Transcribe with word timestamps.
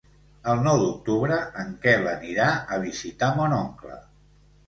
El 0.51 0.61
nou 0.67 0.79
d'octubre 0.83 1.35
en 1.65 1.75
Quel 1.83 2.09
anirà 2.13 2.47
a 2.77 2.79
visitar 2.87 3.31
mon 3.35 3.57
oncle. 3.59 3.99